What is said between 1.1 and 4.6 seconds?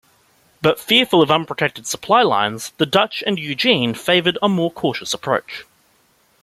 of unprotected supply-lines, the Dutch and Eugene favoured a